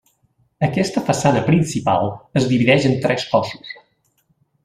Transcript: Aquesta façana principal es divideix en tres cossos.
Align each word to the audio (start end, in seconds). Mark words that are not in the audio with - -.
Aquesta 0.67 1.03
façana 1.09 1.43
principal 1.49 2.09
es 2.41 2.49
divideix 2.53 2.89
en 2.91 2.97
tres 3.05 3.27
cossos. 3.35 3.77